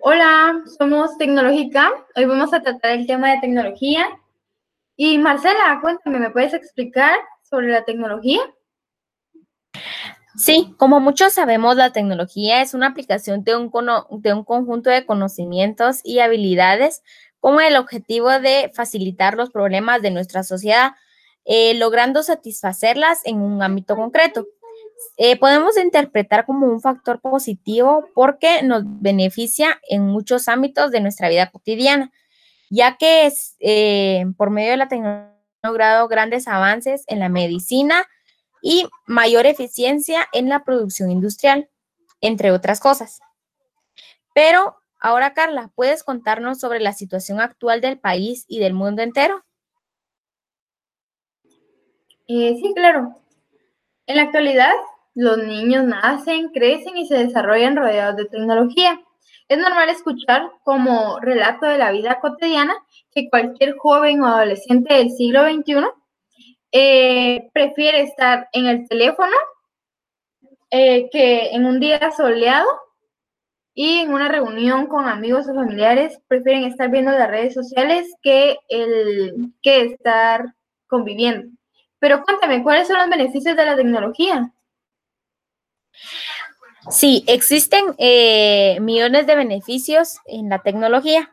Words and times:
Hola, 0.00 0.62
somos 0.78 1.16
Tecnológica. 1.16 1.92
Hoy 2.14 2.26
vamos 2.26 2.52
a 2.52 2.60
tratar 2.60 2.92
el 2.92 3.06
tema 3.06 3.30
de 3.30 3.40
tecnología. 3.40 4.06
Y 4.96 5.18
Marcela, 5.18 5.78
cuéntame, 5.80 6.18
¿me 6.18 6.30
puedes 6.30 6.52
explicar 6.52 7.16
sobre 7.42 7.68
la 7.68 7.84
tecnología? 7.84 8.40
Sí, 10.36 10.74
como 10.78 11.00
muchos 11.00 11.32
sabemos, 11.32 11.76
la 11.76 11.92
tecnología 11.92 12.60
es 12.60 12.74
una 12.74 12.88
aplicación 12.88 13.44
de 13.44 13.56
un, 13.56 13.70
de 14.20 14.34
un 14.34 14.44
conjunto 14.44 14.90
de 14.90 15.06
conocimientos 15.06 16.00
y 16.02 16.18
habilidades 16.18 17.02
con 17.40 17.60
el 17.60 17.76
objetivo 17.76 18.30
de 18.30 18.70
facilitar 18.74 19.36
los 19.36 19.50
problemas 19.50 20.02
de 20.02 20.10
nuestra 20.10 20.42
sociedad, 20.42 20.92
eh, 21.44 21.74
logrando 21.74 22.22
satisfacerlas 22.22 23.20
en 23.24 23.40
un 23.40 23.62
ámbito 23.62 23.96
concreto. 23.96 24.46
Eh, 25.16 25.38
podemos 25.38 25.76
interpretar 25.76 26.46
como 26.46 26.66
un 26.66 26.80
factor 26.80 27.20
positivo 27.20 28.06
porque 28.14 28.62
nos 28.62 28.82
beneficia 28.84 29.80
en 29.88 30.02
muchos 30.02 30.48
ámbitos 30.48 30.90
de 30.90 31.00
nuestra 31.00 31.28
vida 31.28 31.50
cotidiana, 31.50 32.10
ya 32.70 32.96
que 32.96 33.26
es, 33.26 33.56
eh, 33.60 34.24
por 34.36 34.50
medio 34.50 34.72
de 34.72 34.76
la 34.76 34.88
tecnología 34.88 35.34
ha 35.64 35.68
logrado 35.68 36.08
grandes 36.08 36.46
avances 36.46 37.04
en 37.06 37.20
la 37.20 37.28
medicina 37.28 38.06
y 38.62 38.86
mayor 39.06 39.46
eficiencia 39.46 40.28
en 40.32 40.48
la 40.48 40.64
producción 40.64 41.10
industrial, 41.10 41.70
entre 42.20 42.50
otras 42.50 42.80
cosas. 42.80 43.20
Pero 44.34 44.76
ahora, 45.00 45.32
Carla, 45.32 45.70
¿puedes 45.74 46.02
contarnos 46.02 46.60
sobre 46.60 46.80
la 46.80 46.92
situación 46.92 47.40
actual 47.40 47.80
del 47.80 47.98
país 47.98 48.44
y 48.48 48.58
del 48.58 48.74
mundo 48.74 49.02
entero? 49.02 49.44
Eh, 52.28 52.56
sí, 52.60 52.72
claro. 52.74 53.16
En 54.06 54.16
la 54.16 54.22
actualidad, 54.22 54.72
los 55.14 55.38
niños 55.38 55.84
nacen, 55.84 56.48
crecen 56.48 56.96
y 56.96 57.06
se 57.06 57.18
desarrollan 57.18 57.76
rodeados 57.76 58.16
de 58.16 58.26
tecnología. 58.26 59.00
Es 59.48 59.58
normal 59.58 59.90
escuchar 59.90 60.50
como 60.64 61.20
relato 61.20 61.66
de 61.66 61.78
la 61.78 61.90
vida 61.90 62.18
cotidiana 62.20 62.74
que 63.12 63.28
cualquier 63.28 63.76
joven 63.76 64.22
o 64.22 64.26
adolescente 64.26 64.94
del 64.94 65.10
siglo 65.10 65.44
XXI 65.44 65.84
eh, 66.72 67.50
prefiere 67.52 68.00
estar 68.00 68.48
en 68.52 68.66
el 68.66 68.88
teléfono 68.88 69.34
eh, 70.70 71.08
que 71.12 71.50
en 71.50 71.66
un 71.66 71.78
día 71.78 72.10
soleado 72.10 72.66
y 73.74 73.98
en 73.98 74.12
una 74.12 74.28
reunión 74.28 74.86
con 74.86 75.06
amigos 75.06 75.48
o 75.48 75.54
familiares 75.54 76.18
prefieren 76.26 76.64
estar 76.64 76.90
viendo 76.90 77.12
las 77.12 77.30
redes 77.30 77.54
sociales 77.54 78.12
que, 78.22 78.56
el, 78.68 79.52
que 79.62 79.82
estar 79.82 80.54
conviviendo. 80.86 81.48
Pero 82.04 82.22
cuéntame, 82.22 82.62
¿cuáles 82.62 82.86
son 82.86 82.98
los 82.98 83.08
beneficios 83.08 83.56
de 83.56 83.64
la 83.64 83.76
tecnología? 83.76 84.52
Sí, 86.90 87.24
existen 87.26 87.94
eh, 87.96 88.76
millones 88.82 89.26
de 89.26 89.34
beneficios 89.34 90.18
en 90.26 90.50
la 90.50 90.58
tecnología, 90.58 91.30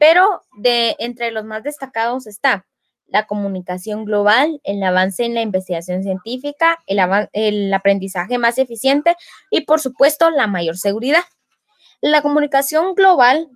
pero 0.00 0.42
de 0.56 0.96
entre 0.98 1.30
los 1.30 1.44
más 1.44 1.62
destacados 1.62 2.26
está 2.26 2.66
la 3.06 3.28
comunicación 3.28 4.04
global, 4.04 4.60
el 4.64 4.82
avance 4.82 5.24
en 5.24 5.34
la 5.34 5.42
investigación 5.42 6.02
científica, 6.02 6.82
el, 6.88 7.72
aprendizaje 7.72 8.36
más 8.36 8.58
eficiente 8.58 9.14
y, 9.48 9.60
por 9.60 9.78
supuesto, 9.80 10.28
la 10.30 10.48
mayor 10.48 10.76
seguridad. 10.76 11.22
La 12.00 12.20
comunicación 12.20 12.96
global 12.96 13.48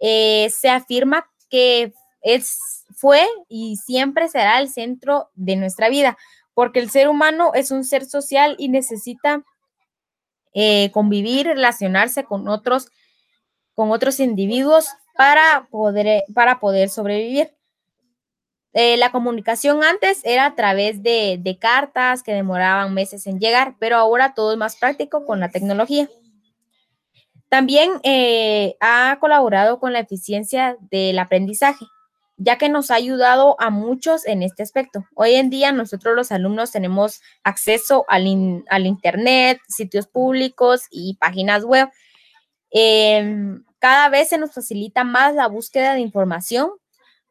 eh, 0.00 0.48
se 0.58 0.70
afirma 0.70 1.28
que 1.50 1.92
es, 2.22 2.77
fue 2.94 3.26
y 3.48 3.76
siempre 3.76 4.28
será 4.28 4.58
el 4.58 4.68
centro 4.68 5.30
de 5.34 5.56
nuestra 5.56 5.88
vida, 5.88 6.16
porque 6.54 6.80
el 6.80 6.90
ser 6.90 7.08
humano 7.08 7.52
es 7.54 7.70
un 7.70 7.84
ser 7.84 8.04
social 8.04 8.56
y 8.58 8.68
necesita 8.68 9.44
eh, 10.54 10.90
convivir, 10.92 11.46
relacionarse 11.46 12.24
con 12.24 12.48
otros, 12.48 12.90
con 13.74 13.90
otros 13.90 14.20
individuos 14.20 14.88
para 15.16 15.68
poder, 15.70 16.24
para 16.34 16.58
poder 16.58 16.88
sobrevivir. 16.88 17.54
Eh, 18.74 18.96
la 18.96 19.10
comunicación 19.10 19.82
antes 19.82 20.20
era 20.24 20.46
a 20.46 20.54
través 20.54 21.02
de, 21.02 21.58
cartas 21.60 22.22
que 22.22 22.32
demoraban 22.32 22.94
meses 22.94 23.26
en 23.26 23.40
llegar, 23.40 23.76
pero 23.78 23.96
ahora 23.96 24.34
todo 24.34 24.52
es 24.52 24.58
más 24.58 24.76
práctico 24.76 25.24
con 25.26 25.40
la 25.40 25.50
tecnología. 25.50 26.08
También 27.48 27.92
eh, 28.02 28.76
ha 28.80 29.16
colaborado 29.20 29.80
con 29.80 29.92
la 29.92 30.00
eficiencia 30.00 30.76
del 30.90 31.18
aprendizaje 31.18 31.86
ya 32.38 32.56
que 32.56 32.68
nos 32.68 32.90
ha 32.90 32.94
ayudado 32.94 33.56
a 33.58 33.68
muchos 33.68 34.24
en 34.24 34.42
este 34.42 34.62
aspecto. 34.62 35.04
Hoy 35.14 35.34
en 35.34 35.50
día 35.50 35.72
nosotros 35.72 36.14
los 36.14 36.30
alumnos 36.30 36.70
tenemos 36.70 37.20
acceso 37.42 38.04
al, 38.08 38.26
Internet, 38.86 39.60
sitios 39.68 40.06
públicos 40.06 40.82
y 40.90 41.16
páginas 41.16 41.64
web. 41.64 41.88
Em, 42.70 43.64
cada 43.80 44.08
vez 44.08 44.28
se 44.28 44.38
nos 44.38 44.52
facilita 44.52 45.02
más 45.02 45.34
la 45.34 45.48
búsqueda 45.48 45.94
de 45.94 46.00
información, 46.00 46.70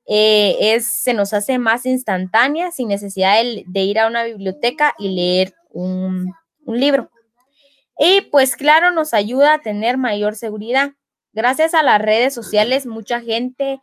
eh, 0.06 0.58
es, 0.76 0.86
se 0.88 1.14
nos 1.14 1.34
hace 1.34 1.58
más 1.58 1.86
instantánea 1.86 2.72
sin 2.72 2.90
necesidad 2.90 3.42
de, 3.66 3.82
ir 3.82 4.00
a 4.00 4.08
una 4.08 4.24
biblioteca 4.24 4.94
y 4.98 5.16
leer 5.16 5.54
un, 5.70 6.34
un 6.66 6.80
libro. 6.80 7.10
Y 7.98 8.22
pues 8.22 8.56
claro, 8.58 8.92
nos 8.92 9.14
ayuda 9.14 9.54
a 9.56 9.62
tener 9.62 9.98
mayor 9.98 10.36
seguridad. 10.36 10.92
Gracias 11.34 11.74
a 11.74 11.84
las 11.84 12.02
redes 12.02 12.34
sociales, 12.34 12.86
mucha 12.86 13.22
gente 13.22 13.80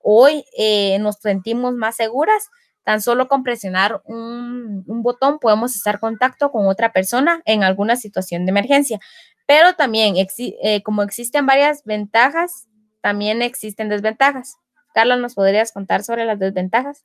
Hoy 0.00 0.44
eh, 0.56 0.98
nos 1.00 1.16
sentimos 1.16 1.74
más 1.74 1.96
seguras. 1.96 2.48
Tan 2.84 3.02
solo 3.02 3.28
con 3.28 3.42
presionar 3.42 4.00
un, 4.06 4.84
botón 4.86 5.38
podemos 5.38 5.76
estar 5.76 5.96
en 5.96 6.00
contacto 6.00 6.50
con 6.50 6.66
otra 6.68 6.92
persona 6.92 7.42
en 7.44 7.62
alguna 7.62 7.96
situación 7.96 8.46
de 8.46 8.50
emergencia. 8.50 8.98
Pero 9.46 9.74
también, 9.74 10.14
eh, 10.16 10.82
como 10.82 11.02
existen 11.02 11.44
varias 11.44 11.84
ventajas, 11.84 12.66
también 13.02 13.42
existen 13.42 13.88
desventajas. 13.88 14.56
Carla, 14.94 15.16
¿nos 15.16 15.34
podrías 15.34 15.72
contar 15.72 16.02
sobre 16.02 16.24
las 16.24 16.38
desventajas? 16.38 17.04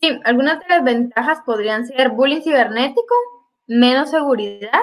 Sí, 0.00 0.20
algunas 0.24 0.60
de 0.60 0.68
las 0.68 0.84
ventajas 0.84 1.38
podrían 1.46 1.86
ser 1.86 2.10
bullying 2.10 2.42
cibernético, 2.42 3.14
menos 3.66 4.10
seguridad, 4.10 4.80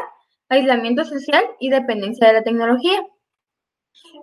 aislamiento 0.49 1.05
social 1.05 1.43
y 1.59 1.69
dependencia 1.69 2.27
de 2.27 2.33
la 2.33 2.43
tecnología. 2.43 3.05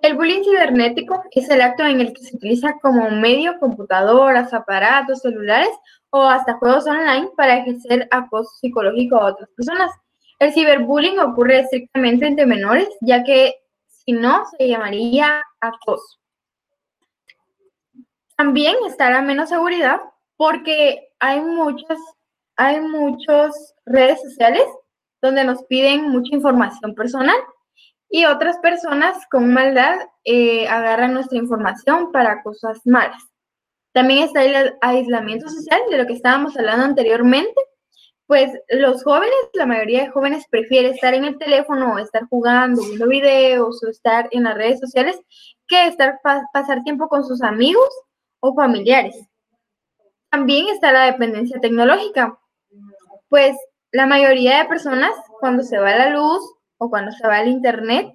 El 0.03 0.17
bullying 0.17 0.43
cibernético 0.43 1.23
es 1.31 1.49
el 1.49 1.61
acto 1.61 1.85
en 1.85 2.01
el 2.01 2.13
que 2.13 2.23
se 2.23 2.37
utiliza 2.37 2.79
como 2.81 3.11
medio 3.11 3.59
computadoras, 3.59 4.53
aparatos, 4.53 5.21
celulares 5.21 5.71
o 6.11 6.23
hasta 6.23 6.55
juegos 6.55 6.87
online 6.87 7.31
para 7.37 7.59
ejercer 7.59 8.09
acoso 8.11 8.51
psicológico 8.61 9.17
a 9.17 9.27
otras 9.27 9.49
personas. 9.57 9.91
El 10.39 10.53
ciberbullying 10.53 11.19
ocurre 11.21 11.61
estrictamente 11.61 12.27
entre 12.27 12.47
menores, 12.47 12.89
ya 13.01 13.23
que 13.23 13.55
si 13.87 14.13
no, 14.13 14.45
se 14.59 14.69
llamaría 14.69 15.45
acoso. 15.61 16.19
También 18.37 18.75
está 18.89 19.11
la 19.11 19.23
menos 19.23 19.51
seguridad 19.51 20.01
porque 20.37 21.13
hay 21.21 21.41
muchas, 21.41 21.99
hay 22.57 22.81
muchas 22.81 23.75
redes 23.87 24.21
sociales 24.21 24.65
donde 25.21 25.45
nos 25.45 25.63
piden 25.65 26.11
mucha 26.11 26.35
información 26.35 26.95
personal 26.97 27.37
y 28.15 28.27
otras 28.27 28.59
personas 28.59 29.27
con 29.31 29.55
maldad 29.55 29.97
eh, 30.25 30.69
agarran 30.69 31.15
nuestra 31.15 31.39
información 31.39 32.13
para 32.13 32.43
cosas 32.43 32.79
malas. 32.85 33.23
También 33.93 34.25
está 34.25 34.45
el 34.45 34.75
aislamiento 34.83 35.49
social, 35.49 35.81
de 35.91 35.97
lo 35.97 36.07
que 36.07 36.13
estábamos 36.13 36.55
hablando 36.59 36.85
anteriormente. 36.85 37.55
Pues 38.27 38.53
los 38.69 39.03
jóvenes, 39.03 39.35
la 39.55 39.65
mayoría 39.65 40.03
de 40.03 40.11
jóvenes 40.11 40.45
prefiere 40.51 40.91
estar 40.91 41.15
en 41.15 41.25
el 41.25 41.39
teléfono 41.39 41.95
o 41.95 41.99
estar 41.99 42.27
jugando, 42.29 42.83
viendo 42.83 43.09
videos 43.09 43.83
o 43.83 43.89
estar 43.89 44.29
en 44.31 44.45
las 44.45 44.57
redes 44.57 44.79
sociales 44.79 45.19
que 45.67 45.87
estar 45.87 46.21
pasar 46.53 46.83
tiempo 46.83 47.09
con 47.09 47.25
sus 47.25 47.41
amigos 47.43 47.89
o 48.41 48.55
familiares. 48.55 49.17
También 50.31 50.69
está 50.69 50.93
la 50.93 51.07
dependencia 51.07 51.59
tecnológica. 51.61 52.39
Pues 53.31 53.57
la 53.91 54.07
mayoría 54.07 54.59
de 54.59 54.69
personas 54.69 55.13
cuando 55.41 55.63
se 55.63 55.79
va 55.79 55.97
la 55.97 56.11
luz 56.11 56.43
o 56.83 56.91
cuando 56.91 57.13
se 57.13 57.27
va 57.29 57.37
al 57.37 57.49
internet, 57.49 58.13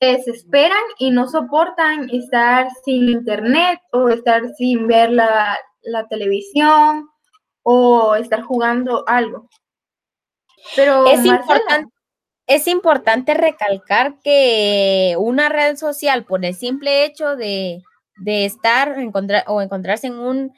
se 0.00 0.06
desesperan 0.06 0.82
y 0.98 1.10
no 1.10 1.28
soportan 1.28 2.08
estar 2.10 2.68
sin 2.82 3.10
internet 3.10 3.78
o 3.92 4.08
estar 4.08 4.42
sin 4.56 4.86
ver 4.86 5.10
la, 5.10 5.58
televisión 6.08 7.10
o 7.62 8.14
estar 8.14 8.42
jugando 8.42 9.04
algo. 9.06 9.50
Pero 10.76 11.06
es 11.06 11.24
importante, 11.26 11.92
es 12.46 12.66
importante 12.68 13.34
recalcar 13.34 14.18
que 14.20 15.14
una 15.18 15.50
red 15.50 15.76
social, 15.76 16.24
por 16.24 16.42
el 16.42 16.54
simple 16.54 17.04
hecho 17.04 17.36
de, 17.36 17.82
estar 18.24 18.98
encontrar, 18.98 19.44
o 19.46 19.60
encontrarse 19.60 20.06
en 20.06 20.18
un 20.18 20.54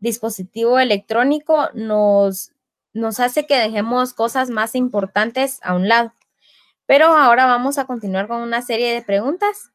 dispositivo 0.00 0.78
electrónico, 0.78 1.70
nos, 1.72 2.52
nos 2.92 3.18
hace 3.20 3.46
que 3.46 3.56
dejemos 3.56 4.12
cosas 4.12 4.50
más 4.50 4.74
importantes 4.74 5.58
a 5.62 5.74
un 5.74 5.88
lado. 5.88 6.12
Pero 6.86 7.06
ahora 7.06 7.46
vamos 7.46 7.78
a 7.78 7.86
continuar 7.86 8.28
con 8.28 8.40
una 8.40 8.62
serie 8.62 8.92
de 8.92 9.02
preguntas. 9.02 9.72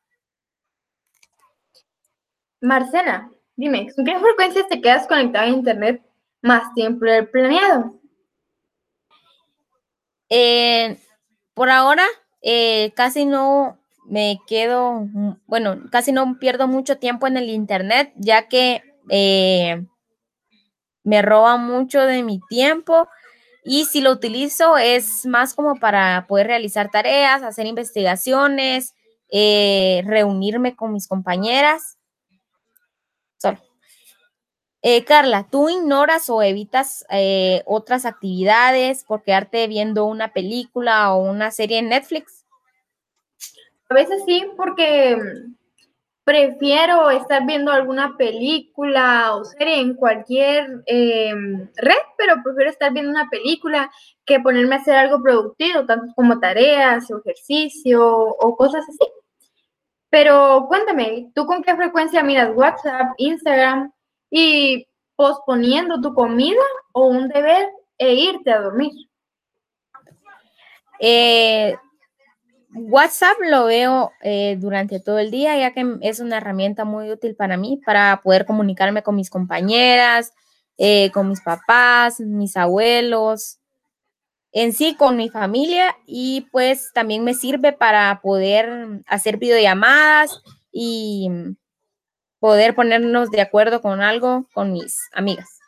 Marcela, 2.61 3.29
dime, 3.55 3.91
¿con 3.95 4.05
qué 4.05 4.17
frecuencias 4.19 4.67
te 4.67 4.81
quedas 4.81 5.07
conectado 5.07 5.45
a 5.45 5.49
Internet 5.49 6.01
más 6.41 6.73
tiempo 6.73 7.05
del 7.05 7.27
planeado? 7.27 7.99
Eh, 10.29 10.97
por 11.53 11.69
ahora, 11.69 12.05
eh, 12.41 12.93
casi 12.95 13.25
no 13.25 13.77
me 14.05 14.39
quedo, 14.47 15.07
bueno, 15.45 15.81
casi 15.91 16.11
no 16.11 16.37
pierdo 16.39 16.67
mucho 16.67 16.97
tiempo 16.97 17.27
en 17.27 17.37
el 17.37 17.49
Internet, 17.49 18.13
ya 18.15 18.47
que 18.47 18.83
eh, 19.09 19.85
me 21.03 21.21
roba 21.21 21.57
mucho 21.57 22.01
de 22.01 22.23
mi 22.23 22.39
tiempo 22.49 23.07
y 23.63 23.85
si 23.85 24.01
lo 24.01 24.11
utilizo 24.11 24.77
es 24.77 25.25
más 25.25 25.53
como 25.53 25.75
para 25.75 26.25
poder 26.27 26.47
realizar 26.47 26.89
tareas, 26.89 27.43
hacer 27.43 27.67
investigaciones, 27.67 28.95
reunirme 29.31 30.75
con 30.75 30.93
mis 30.93 31.07
compañeras. 31.07 31.97
Solo. 33.37 33.59
Eh, 34.83 35.03
Carla, 35.03 35.47
¿tú 35.49 35.69
ignoras 35.69 36.27
o 36.29 36.41
evitas 36.41 37.05
eh, 37.11 37.61
otras 37.65 38.05
actividades 38.05 39.03
por 39.03 39.21
quedarte 39.21 39.67
viendo 39.67 40.05
una 40.05 40.33
película 40.33 41.13
o 41.13 41.21
una 41.21 41.51
serie 41.51 41.77
en 41.77 41.89
Netflix? 41.89 42.45
A 43.89 43.93
veces 43.93 44.23
sí, 44.25 44.43
porque 44.57 45.17
prefiero 46.23 47.09
estar 47.09 47.45
viendo 47.45 47.71
alguna 47.71 48.15
película 48.17 49.35
o 49.35 49.43
serie 49.43 49.79
en 49.79 49.95
cualquier 49.95 50.83
em, 50.85 51.69
red, 51.75 52.03
pero 52.17 52.35
prefiero 52.43 52.69
estar 52.69 52.93
viendo 52.93 53.11
una 53.11 53.29
película 53.29 53.91
que 54.25 54.39
ponerme 54.39 54.75
a 54.75 54.79
hacer 54.79 54.95
algo 54.95 55.21
productivo, 55.21 55.85
tanto 55.85 56.13
como 56.15 56.39
tareas 56.39 57.09
o 57.11 57.19
ejercicio 57.19 58.07
o 58.07 58.55
cosas 58.55 58.85
así. 58.87 59.11
Pero 60.09 60.65
cuéntame, 60.67 61.31
¿tú 61.33 61.45
con 61.45 61.63
qué 61.63 61.75
frecuencia 61.75 62.23
miras 62.23 62.51
WhatsApp, 62.55 63.13
Instagram? 63.17 63.91
y 64.31 64.87
posponiendo 65.15 66.01
tu 66.01 66.13
comida 66.15 66.63
o 66.93 67.07
un 67.07 67.27
deber 67.27 67.69
e 67.97 68.13
irte 68.15 68.49
a 68.49 68.61
dormir. 68.61 68.91
Eh, 70.99 71.75
WhatsApp 72.73 73.37
lo 73.49 73.65
veo 73.65 74.11
eh, 74.21 74.57
durante 74.59 74.99
todo 74.99 75.19
el 75.19 75.31
día, 75.31 75.57
ya 75.57 75.73
que 75.73 75.97
es 76.01 76.19
una 76.19 76.37
herramienta 76.37 76.85
muy 76.85 77.11
útil 77.11 77.35
para 77.35 77.57
mí, 77.57 77.81
para 77.85 78.21
poder 78.23 78.45
comunicarme 78.45 79.03
con 79.03 79.15
mis 79.15 79.29
compañeras, 79.29 80.33
eh, 80.77 81.11
con 81.11 81.29
mis 81.29 81.41
papás, 81.41 82.19
mis 82.19 82.55
abuelos, 82.57 83.59
en 84.51 84.73
sí 84.73 84.95
con 84.95 85.17
mi 85.17 85.29
familia 85.29 85.95
y 86.05 86.47
pues 86.51 86.91
también 86.93 87.23
me 87.23 87.33
sirve 87.33 87.73
para 87.73 88.19
poder 88.21 89.01
hacer 89.07 89.37
videollamadas 89.37 90.41
y 90.71 91.29
poder 92.39 92.75
ponernos 92.75 93.31
de 93.31 93.41
acuerdo 93.41 93.81
con 93.81 94.01
algo 94.01 94.47
con 94.53 94.73
mis 94.73 94.97
amigas. 95.13 95.59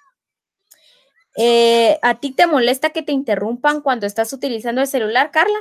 Eh, 1.35 1.97
¿A 2.01 2.19
ti 2.19 2.31
te 2.31 2.45
molesta 2.45 2.91
que 2.91 3.01
te 3.01 3.11
interrumpan 3.11 3.81
cuando 3.81 4.05
estás 4.05 4.33
utilizando 4.33 4.81
el 4.81 4.88
celular, 4.88 5.31
Carla? 5.31 5.57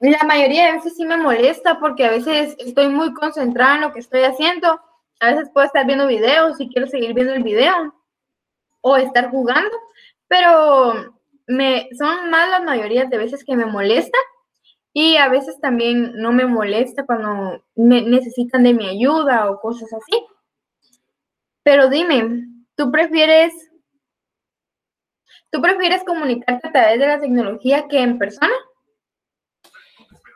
La 0.00 0.22
mayoría 0.24 0.66
de 0.66 0.72
veces 0.74 0.96
sí 0.96 1.04
me 1.04 1.16
molesta 1.16 1.80
porque 1.80 2.04
a 2.04 2.10
veces 2.10 2.54
estoy 2.58 2.88
muy 2.88 3.12
concentrada 3.14 3.76
en 3.76 3.80
lo 3.80 3.92
que 3.92 3.98
estoy 3.98 4.22
haciendo. 4.22 4.80
A 5.20 5.32
veces 5.32 5.50
puedo 5.52 5.66
estar 5.66 5.86
viendo 5.86 6.06
videos 6.06 6.60
y 6.60 6.68
quiero 6.68 6.86
seguir 6.86 7.14
viendo 7.14 7.34
el 7.34 7.42
video 7.42 7.94
o 8.80 8.96
estar 8.96 9.30
jugando, 9.30 9.76
pero 10.28 11.16
me, 11.48 11.88
son 11.98 12.30
más 12.30 12.48
las 12.48 12.62
mayorías 12.62 13.10
de 13.10 13.18
veces 13.18 13.44
que 13.44 13.56
me 13.56 13.66
molesta 13.66 14.16
y 14.92 15.16
a 15.16 15.28
veces 15.28 15.60
también 15.60 16.12
no 16.14 16.32
me 16.32 16.46
molesta 16.46 17.04
cuando 17.04 17.64
me 17.74 18.02
necesitan 18.02 18.62
de 18.62 18.74
mi 18.74 18.88
ayuda 18.88 19.50
o 19.50 19.60
cosas 19.60 19.92
así. 19.92 20.24
Pero 21.64 21.88
dime, 21.88 22.46
¿tú 22.76 22.92
prefieres 22.92 23.52
¿Tú 25.50 25.62
prefieres 25.62 26.04
comunicarte 26.04 26.68
a 26.68 26.72
través 26.72 26.98
de 27.00 27.06
la 27.06 27.20
tecnología 27.20 27.88
que 27.88 28.00
en 28.00 28.18
persona? 28.18 28.52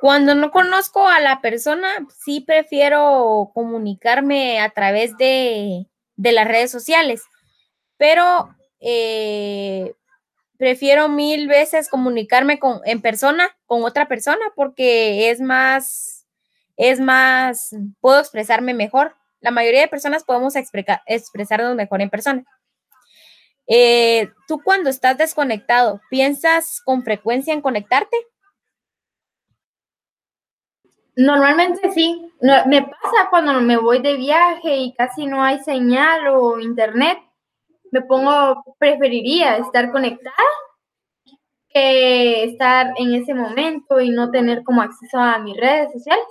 Cuando 0.02 0.34
no 0.34 0.50
conozco 0.50 1.06
a 1.06 1.20
la 1.20 1.40
persona, 1.40 1.86
sí 2.18 2.40
prefiero 2.40 3.52
comunicarme 3.54 4.58
a 4.58 4.68
través 4.70 5.16
de, 5.16 5.86
las 6.16 6.48
redes 6.48 6.72
sociales, 6.72 7.22
pero 7.98 8.52
eh, 8.80 9.94
prefiero 10.58 11.08
mil 11.08 11.46
veces 11.46 11.88
comunicarme 11.88 12.58
con, 12.58 12.80
en 12.84 13.00
persona 13.00 13.56
con 13.64 13.84
otra 13.84 14.08
persona 14.08 14.44
porque 14.56 15.30
es 15.30 15.40
más, 15.40 16.26
es 16.76 16.98
más, 16.98 17.70
puedo 18.00 18.18
expresarme 18.18 18.74
mejor. 18.74 19.14
La 19.38 19.52
mayoría 19.52 19.82
de 19.82 19.88
personas 19.88 20.24
podemos 20.24 20.56
expresarnos 20.56 21.76
mejor 21.76 22.02
en 22.02 22.10
persona. 22.10 22.44
Eh, 23.68 24.32
tú 24.48 24.60
cuando 24.64 24.90
estás 24.90 25.16
desconectado, 25.16 26.00
¿piensas 26.10 26.80
con 26.84 27.04
frecuencia 27.04 27.54
en 27.54 27.60
conectarte? 27.60 28.16
Normalmente 31.16 31.92
sí. 31.92 32.32
me 32.40 32.82
pasa 32.82 33.28
cuando 33.30 33.60
me 33.60 33.76
voy 33.76 34.00
de 34.00 34.16
viaje 34.16 34.76
y 34.76 34.94
casi 34.94 35.26
no 35.26 35.42
hay 35.42 35.58
señal 35.60 36.28
o 36.28 36.58
internet 36.58 37.18
me 37.92 38.00
pongo, 38.00 38.64
preferiría 38.78 39.58
estar 39.58 39.92
conectada 39.92 40.34
que 41.68 42.44
estar 42.44 42.92
en 42.96 43.14
ese 43.14 43.34
momento 43.34 44.00
y 44.00 44.10
no 44.10 44.30
tener 44.30 44.62
como 44.62 44.82
acceso 44.82 45.18
a 45.18 45.38
mis 45.38 45.56
redes 45.56 45.92
sociales. 45.92 46.26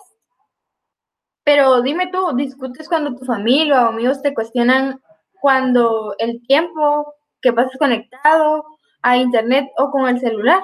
Pero 1.43 1.81
dime 1.81 2.07
tú, 2.11 2.35
¿discutes 2.35 2.87
cuando 2.87 3.15
tu 3.15 3.25
familia 3.25 3.85
o 3.85 3.89
amigos 3.89 4.21
te 4.21 4.33
cuestionan 4.33 5.01
cuando 5.39 6.15
el 6.19 6.41
tiempo 6.45 7.13
que 7.41 7.53
pasas 7.53 7.77
conectado 7.77 8.65
a 9.01 9.17
internet 9.17 9.69
o 9.77 9.89
con 9.89 10.07
el 10.07 10.19
celular? 10.19 10.61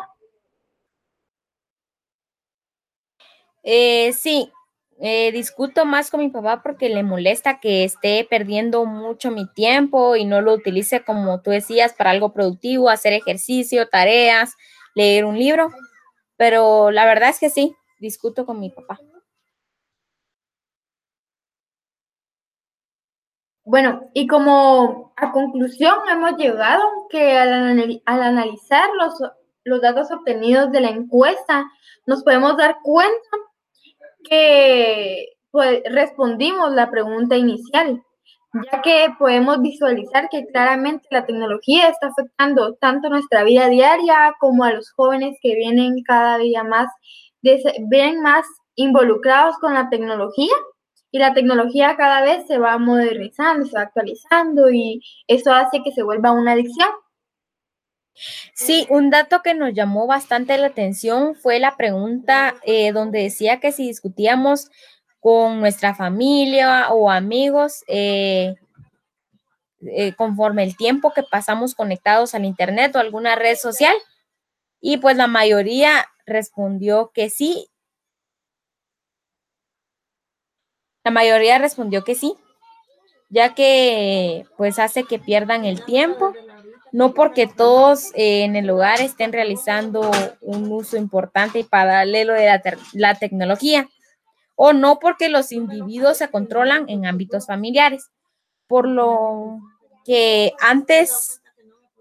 Eh, 3.70 4.14
sí, 4.14 4.50
eh, 5.02 5.30
discuto 5.34 5.84
más 5.86 6.10
con 6.10 6.22
mi 6.22 6.30
papá 6.30 6.62
porque 6.64 6.88
le 6.88 7.04
molesta 7.04 7.60
que 7.60 7.84
esté 7.84 8.26
perdiendo 8.30 8.86
mucho 8.86 9.30
mi 9.30 9.46
tiempo 9.46 10.16
y 10.16 10.24
no 10.24 10.40
lo 10.40 10.54
utilice 10.54 11.04
como 11.04 11.42
tú 11.42 11.52
decías 11.52 11.92
para 11.94 12.12
algo 12.12 12.32
productivo, 12.32 12.90
hacer 12.90 13.12
ejercicio, 13.12 13.90
tareas, 13.90 14.54
leer 14.96 15.26
un 15.26 15.38
libro. 15.38 15.70
Pero 16.38 16.92
la 16.92 17.06
verdad 17.06 17.30
es 17.30 17.40
que 17.40 17.50
sí, 17.50 17.76
discuto 18.00 18.46
con 18.46 18.62
mi 18.62 18.70
papá. 18.70 19.00
Bueno, 23.66 24.10
y 24.14 24.28
como 24.28 25.12
a 25.18 25.34
conclusión 25.34 25.94
hemos 26.10 26.38
llegado 26.38 26.84
que 27.10 27.38
al, 27.38 28.02
al 28.06 28.22
analizar 28.24 28.90
los, 28.98 29.16
los 29.66 29.82
datos 29.82 30.10
obtenidos 30.10 30.72
de 30.72 30.80
la 30.80 30.90
encuesta, 30.90 31.66
nos 32.06 32.24
podemos 32.24 32.56
dar 32.56 32.78
cuenta 32.82 33.28
que 34.30 35.28
pues, 35.52 35.82
respondimos 35.86 36.72
la 36.72 36.90
pregunta 36.90 37.36
inicial, 37.36 38.02
ya 38.72 38.82
que 38.82 39.08
podemos 39.20 39.62
visualizar 39.62 40.30
que 40.30 40.46
claramente 40.48 41.08
la 41.12 41.26
tecnología 41.26 41.90
está 41.90 42.08
afectando 42.08 42.76
tanto 42.76 43.10
nuestra 43.10 43.44
vida 43.44 43.68
diaria 43.68 44.34
como 44.40 44.64
a 44.64 44.74
los 44.74 44.92
jóvenes 44.92 45.38
que 45.42 45.56
vienen 45.56 46.04
cada 46.04 46.38
día 46.38 46.64
más, 46.64 46.88
más 48.22 48.46
involucrados 48.76 49.58
con 49.60 49.74
la 49.74 49.90
tecnología 49.90 50.54
y 51.12 51.20
la 51.20 51.34
tecnología 51.34 51.96
cada 51.98 52.22
vez 52.22 52.46
se 52.48 52.58
va 52.58 52.78
modernizando, 52.78 53.66
se 53.66 53.76
va 53.76 53.84
actualizando 53.84 54.70
y 54.72 55.02
eso 55.28 55.52
hace 55.54 55.82
que 55.84 55.92
se 55.92 56.04
vuelva 56.04 56.32
una 56.32 56.54
adicción. 56.54 56.90
Sí, 58.54 58.88
un 58.90 59.10
dato 59.10 59.42
que 59.44 59.54
nos 59.54 59.74
llamó 59.74 60.08
bastante 60.08 60.58
la 60.58 60.68
atención 60.68 61.36
fue 61.36 61.60
la 61.60 61.78
pregunta 61.78 62.56
eh, 62.64 62.92
donde 62.92 63.22
decía 63.24 63.60
que 63.60 63.72
si 63.72 63.88
discutíamos 63.88 64.70
con 65.20 65.60
nuestra 65.60 65.94
familia 65.94 66.90
o 66.90 67.12
amigos 67.12 67.84
eh, 67.88 68.56
eh, 69.82 70.14
conforme 70.16 70.64
el 70.64 70.76
tiempo 70.76 71.14
que 71.14 71.24
pasamos 71.24 71.76
conectados 71.76 72.34
al 72.34 72.46
Internet 72.46 72.96
o 72.96 73.00
alguna 73.00 73.36
red 73.36 73.56
social. 73.56 73.96
Y 74.82 74.98
pues 74.98 75.18
la 75.18 75.28
mayoría 75.28 76.08
respondió 76.26 77.12
que 77.14 77.30
sí. 77.30 77.70
La 81.04 81.12
mayoría 81.12 81.58
respondió 81.58 82.04
que 82.04 82.16
sí, 82.16 82.36
ya 83.30 83.56
que 83.56 84.46
pues 84.58 84.78
hace 84.78 85.04
que 85.06 85.20
pierdan 85.20 85.64
el 85.64 85.86
tiempo 85.86 86.34
no 86.98 87.14
porque 87.14 87.46
todos 87.46 88.08
eh, 88.16 88.44
en 88.44 88.56
el 88.56 88.68
hogar 88.72 89.02
estén 89.02 89.32
realizando 89.32 90.10
un 90.42 90.72
uso 90.72 90.98
importante 90.98 91.60
y 91.60 91.64
paralelo 91.64 92.34
de 92.34 92.50
la, 92.94 93.14
tecnología, 93.14 93.88
o 94.56 94.74
no 94.74 94.98
porque 94.98 95.30
los 95.30 95.52
individuos 95.52 96.18
se 96.18 96.30
controlan 96.32 96.90
en 96.90 97.06
ámbitos 97.06 97.46
familiares. 97.46 98.10
Por 98.66 98.88
lo 98.88 99.60
que 100.06 100.54
antes 100.60 101.40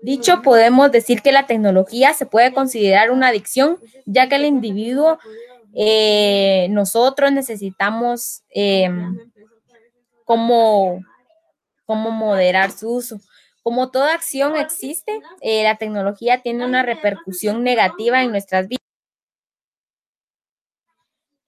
dicho, 0.00 0.40
podemos 0.40 0.90
decir 0.90 1.20
que 1.20 1.30
la 1.30 1.46
tecnología 1.46 2.14
se 2.14 2.24
puede 2.24 2.54
considerar 2.54 3.10
una 3.10 3.28
adicción, 3.28 3.78
ya 4.06 4.30
que 4.30 4.36
el 4.36 4.46
individuo, 4.46 5.18
eh, 5.74 6.68
nosotros 6.70 7.30
necesitamos 7.32 8.44
em, 8.48 9.14
como, 10.24 11.04
como 11.84 12.10
moderar 12.10 12.70
su 12.70 12.94
uso 12.94 13.20
Como 13.66 13.90
toda 13.90 14.14
acción 14.14 14.54
existe, 14.54 15.20
eh, 15.40 15.64
la 15.64 15.75
tecnología 15.75 16.40
tiene 16.40 16.64
una 16.64 16.85
repercusión 16.85 17.64
negativa 17.64 18.23
en 18.23 18.30
nuestras 18.30 18.68
vidas. 18.68 18.87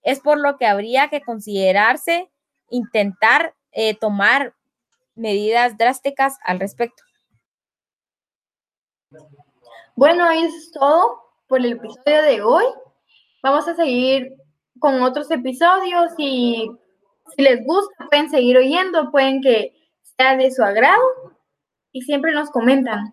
Es 0.03 0.19
por 0.19 0.41
lo 0.41 0.57
que 0.57 0.67
habría 0.67 1.11
que 1.11 1.21
considerarse 1.21 2.29
intentar 2.71 3.55
eh, 3.71 3.95
tomar 3.95 4.57
medidas 5.15 5.79
drásticas 5.79 6.39
al 6.43 6.59
respecto. 6.59 7.05
Bueno, 9.95 10.29
eso 10.29 10.57
es 10.57 10.73
todo 10.73 11.23
por 11.47 11.61
el 11.61 11.75
episodio 11.75 12.23
de 12.23 12.43
hoy. 12.43 12.65
Vamos 13.45 13.69
a 13.69 13.77
seguir 13.77 14.35
con 14.81 15.03
otros 15.03 15.31
episodios 15.31 16.11
y 16.19 16.69
si 17.37 17.43
les 17.43 17.65
gusta 17.65 18.09
pueden 18.11 18.29
seguir 18.29 18.57
oyendo, 18.59 19.13
pueden 19.13 19.41
que 19.41 19.73
sea 20.17 20.37
de 20.37 20.51
su 20.51 20.65
agrado 20.65 21.38
y 21.99 22.03
siempre 22.03 22.33
nos 22.33 22.51
comentan. 22.51 23.13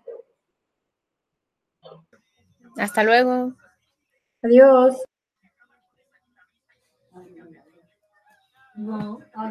Hasta 2.77 3.03
luego. 3.03 3.55
Adiós. 4.43 5.03